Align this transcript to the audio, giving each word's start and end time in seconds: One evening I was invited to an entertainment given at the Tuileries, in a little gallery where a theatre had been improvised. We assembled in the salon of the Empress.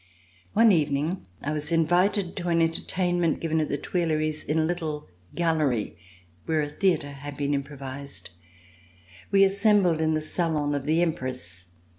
One 0.53 0.71
evening 0.71 1.27
I 1.43 1.51
was 1.51 1.71
invited 1.71 2.35
to 2.37 2.47
an 2.49 2.59
entertainment 2.59 3.39
given 3.39 3.59
at 3.59 3.69
the 3.69 3.77
Tuileries, 3.77 4.43
in 4.43 4.57
a 4.57 4.65
little 4.65 5.07
gallery 5.35 5.95
where 6.47 6.61
a 6.63 6.69
theatre 6.69 7.11
had 7.11 7.37
been 7.37 7.53
improvised. 7.53 8.31
We 9.29 9.43
assembled 9.43 10.01
in 10.01 10.15
the 10.15 10.19
salon 10.21 10.73
of 10.73 10.87
the 10.87 11.03
Empress. 11.03 11.67